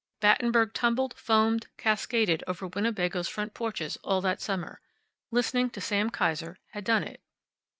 [0.19, 4.81] Battenberg tumbled, foamed, cascaded over Winnebago's front porches all that summer.
[5.29, 7.21] Listening to Sam Kiser had done it.